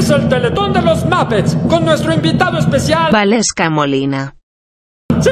[0.00, 3.12] Empieza el Teletón de los Muppets con nuestro invitado especial.
[3.12, 4.34] Valesca Molina.
[5.20, 5.28] ¡Sí!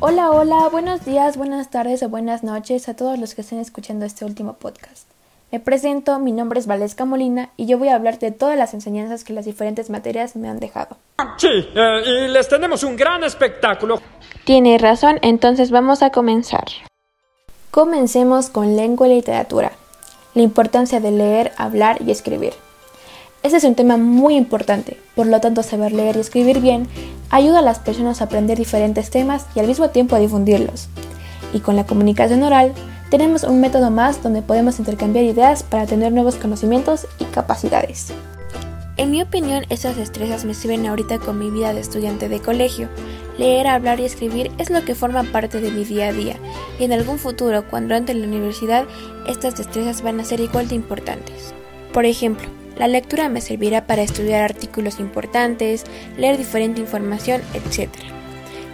[0.00, 4.04] Hola, hola, buenos días, buenas tardes o buenas noches a todos los que estén escuchando
[4.04, 5.06] este último podcast.
[5.52, 8.74] Me presento, mi nombre es Valesca Molina y yo voy a hablar de todas las
[8.74, 10.96] enseñanzas que las diferentes materias me han dejado.
[11.36, 14.00] Sí, eh, y les tenemos un gran espectáculo.
[14.44, 16.64] Tiene razón, entonces vamos a comenzar.
[17.70, 19.72] Comencemos con lengua y literatura.
[20.34, 22.52] La importancia de leer, hablar y escribir.
[23.42, 26.88] Este es un tema muy importante, por lo tanto saber leer y escribir bien
[27.30, 30.88] ayuda a las personas a aprender diferentes temas y al mismo tiempo a difundirlos.
[31.52, 32.72] Y con la comunicación oral
[33.10, 38.12] tenemos un método más donde podemos intercambiar ideas para tener nuevos conocimientos y capacidades.
[38.98, 42.90] En mi opinión, esas destrezas me sirven ahorita con mi vida de estudiante de colegio.
[43.38, 46.36] Leer, hablar y escribir es lo que forma parte de mi día a día,
[46.78, 48.84] y en algún futuro, cuando entre en la universidad,
[49.26, 51.54] estas destrezas van a ser igual de importantes.
[51.94, 55.84] Por ejemplo, la lectura me servirá para estudiar artículos importantes,
[56.18, 57.88] leer diferente información, etc.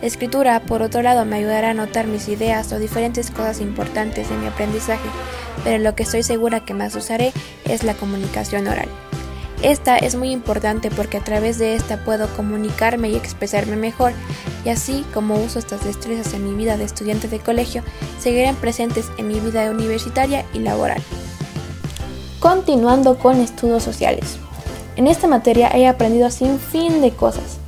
[0.00, 4.28] La escritura, por otro lado, me ayudará a anotar mis ideas o diferentes cosas importantes
[4.32, 5.08] en mi aprendizaje,
[5.62, 7.32] pero lo que estoy segura que más usaré
[7.66, 8.88] es la comunicación oral.
[9.62, 14.12] Esta es muy importante porque a través de esta puedo comunicarme y expresarme mejor,
[14.64, 17.82] y así como uso estas destrezas en mi vida de estudiante de colegio,
[18.20, 21.02] seguirán presentes en mi vida universitaria y laboral.
[22.38, 24.36] Continuando con estudios sociales.
[24.94, 27.58] En esta materia he aprendido sin fin de cosas.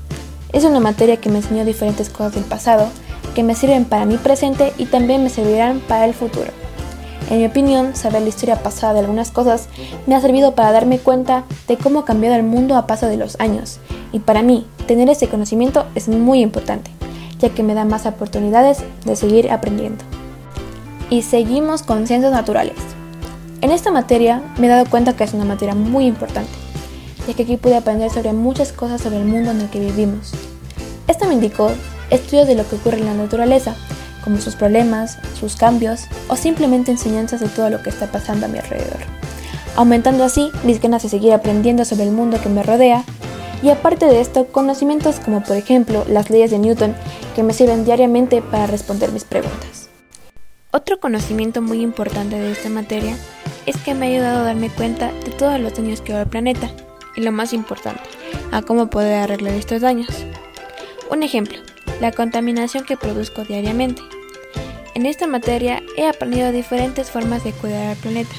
[0.53, 2.89] Es una materia que me enseñó diferentes cosas del pasado,
[3.35, 6.60] que me sirven para mi presente y también me servirán para el futuro.
[7.29, 9.69] En mi opinión, saber la historia pasada de algunas cosas
[10.07, 13.17] me ha servido para darme cuenta de cómo ha cambiado el mundo a paso de
[13.17, 13.79] los años.
[14.13, 16.91] Y para mí, tener ese conocimiento es muy importante,
[17.39, 20.05] ya que me da más oportunidades de seguir aprendiendo.
[21.09, 22.77] Y seguimos con ciencias naturales.
[23.61, 26.51] En esta materia me he dado cuenta que es una materia muy importante,
[27.29, 30.33] ya que aquí pude aprender sobre muchas cosas sobre el mundo en el que vivimos.
[31.07, 31.71] Esto me indicó
[32.09, 33.77] estudios de lo que ocurre en la naturaleza,
[34.23, 38.49] como sus problemas, sus cambios o simplemente enseñanzas de todo lo que está pasando a
[38.49, 39.01] mi alrededor,
[39.77, 43.05] aumentando así mis ganas de seguir aprendiendo sobre el mundo que me rodea
[43.63, 46.95] y aparte de esto conocimientos como por ejemplo las leyes de Newton
[47.35, 49.89] que me sirven diariamente para responder mis preguntas.
[50.73, 53.17] Otro conocimiento muy importante de esta materia
[53.67, 56.29] es que me ha ayudado a darme cuenta de todos los daños que va al
[56.29, 56.71] planeta
[57.17, 58.03] y lo más importante,
[58.53, 60.25] a cómo poder arreglar estos daños.
[61.11, 61.59] Un ejemplo,
[62.01, 64.03] la contaminación que produzco diariamente.
[64.95, 68.35] En esta materia he aprendido diferentes formas de cuidar al planeta,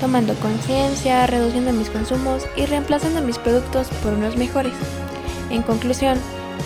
[0.00, 4.74] tomando conciencia, reduciendo mis consumos y reemplazando mis productos por unos mejores.
[5.50, 6.18] En conclusión,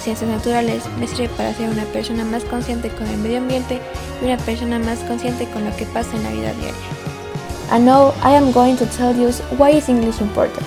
[0.03, 3.81] ciencias naturales me sirve para ser una persona más consciente con el medio ambiente
[4.21, 7.07] y una persona más consciente con lo que pasa en la vida diaria.
[7.71, 10.67] And now I am going to tell you why is English important.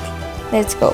[0.52, 0.94] Let's go.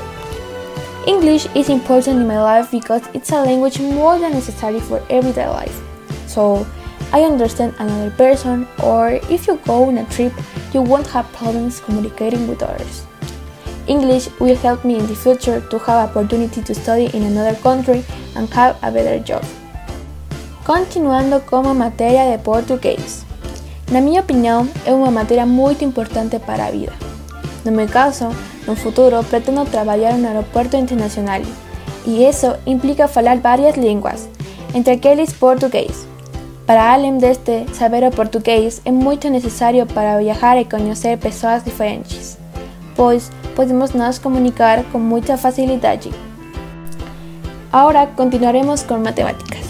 [1.08, 5.48] English is important in my life because it's a language more than necessary for everyday
[5.48, 5.80] life.
[6.26, 6.66] So,
[7.14, 10.34] I understand another person, or if you go on a trip,
[10.74, 13.06] you won't have problems communicating with others.
[13.88, 18.04] English will help me in the future to have opportunity to study in another country
[18.36, 19.44] and have a better job.
[20.66, 23.24] Continuando como materia de português.
[23.92, 26.94] Na minha opinião, é uma matéria muito importante para a vida.
[27.64, 28.30] No meu caso,
[28.68, 31.42] no futuro pretendo trabalhar em um aeroporto internacional
[32.06, 34.28] e isso implica falar várias línguas,
[34.74, 36.08] entre aqueles português.
[36.66, 42.38] Para além deste, saber o português é muito necessário para viajar e conhecer pessoas diferentes,
[42.96, 46.12] pois podemos nos comunicar com muita facilidade.
[47.72, 49.66] Agora continuaremos com matemáticas.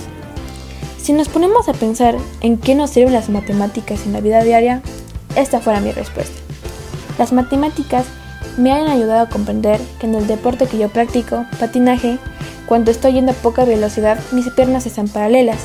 [0.97, 4.81] Si nos ponemos a pensar en qué nos sirven las matemáticas en la vida diaria,
[5.35, 6.35] esta fuera mi respuesta.
[7.19, 8.06] Las matemáticas
[8.57, 12.17] me han ayudado a comprender que en el deporte que yo practico, patinaje,
[12.66, 15.59] cuando estoy yendo a poca velocidad, mis piernas están paralelas,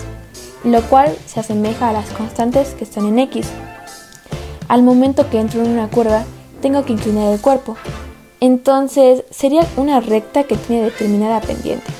[0.65, 3.47] lo cual se asemeja a las constantes que están en X.
[4.69, 6.25] Al momento que entro en una curva,
[6.61, 7.77] tengo que inclinar el cuerpo.
[8.41, 11.91] Entonces, sería una recta que tiene determinada pendiente.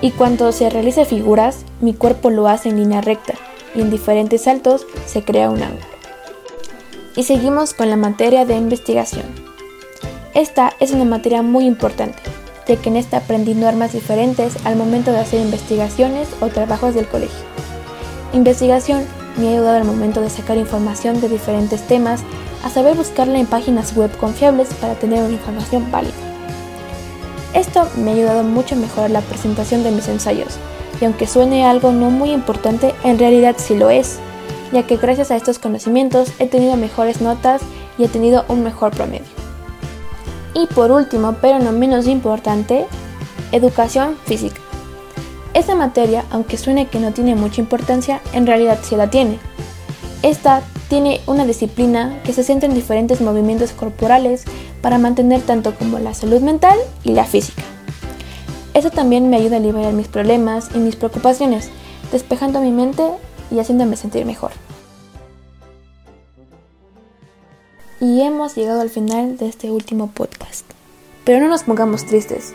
[0.00, 3.34] Y cuando se realiza figuras, mi cuerpo lo hace en línea recta
[3.74, 5.86] y en diferentes saltos se crea un ángulo.
[7.16, 9.45] Y seguimos con la materia de investigación.
[10.36, 12.18] Esta es una materia muy importante,
[12.68, 17.08] ya que en esta aprendí normas diferentes al momento de hacer investigaciones o trabajos del
[17.08, 17.38] colegio.
[18.34, 19.04] Investigación
[19.38, 22.20] me ha ayudado al momento de sacar información de diferentes temas,
[22.62, 26.12] a saber buscarla en páginas web confiables para tener una información válida.
[27.54, 30.58] Esto me ha ayudado mucho a mejorar la presentación de mis ensayos,
[31.00, 34.18] y aunque suene algo no muy importante, en realidad sí lo es,
[34.70, 37.62] ya que gracias a estos conocimientos he tenido mejores notas
[37.96, 39.35] y he tenido un mejor promedio.
[40.56, 42.86] Y por último, pero no menos importante,
[43.52, 44.58] educación física.
[45.52, 49.38] Esta materia, aunque suene que no tiene mucha importancia, en realidad sí la tiene.
[50.22, 54.44] Esta tiene una disciplina que se centra en diferentes movimientos corporales
[54.80, 57.62] para mantener tanto como la salud mental y la física.
[58.72, 61.68] Eso también me ayuda a liberar mis problemas y mis preocupaciones,
[62.12, 63.02] despejando mi mente
[63.50, 64.52] y haciéndome sentir mejor.
[68.00, 70.64] Y hemos llegado al final de este último podcast.
[71.24, 72.54] Pero no nos pongamos tristes.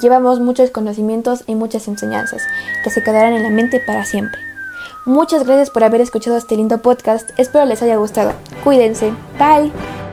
[0.00, 2.42] Llevamos muchos conocimientos y muchas enseñanzas
[2.82, 4.40] que se quedarán en la mente para siempre.
[5.06, 7.30] Muchas gracias por haber escuchado este lindo podcast.
[7.38, 8.32] Espero les haya gustado.
[8.62, 9.12] Cuídense.
[9.38, 10.03] Bye.